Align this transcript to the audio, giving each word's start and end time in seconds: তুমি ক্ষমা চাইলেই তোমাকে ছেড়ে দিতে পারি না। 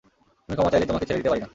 তুমি 0.45 0.55
ক্ষমা 0.57 0.71
চাইলেই 0.71 0.89
তোমাকে 0.89 1.07
ছেড়ে 1.07 1.19
দিতে 1.19 1.29
পারি 1.31 1.41
না। 1.43 1.47